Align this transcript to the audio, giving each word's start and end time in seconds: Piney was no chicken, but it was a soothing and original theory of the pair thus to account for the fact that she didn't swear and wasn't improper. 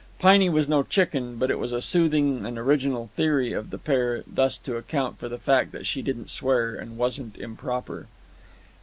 Piney 0.17 0.49
was 0.49 0.67
no 0.67 0.81
chicken, 0.81 1.35
but 1.35 1.51
it 1.51 1.59
was 1.59 1.71
a 1.71 1.79
soothing 1.79 2.43
and 2.43 2.57
original 2.57 3.11
theory 3.13 3.53
of 3.53 3.69
the 3.69 3.77
pair 3.77 4.23
thus 4.25 4.57
to 4.57 4.75
account 4.75 5.19
for 5.19 5.29
the 5.29 5.37
fact 5.37 5.71
that 5.73 5.85
she 5.85 6.01
didn't 6.01 6.31
swear 6.31 6.73
and 6.73 6.97
wasn't 6.97 7.37
improper. 7.37 8.07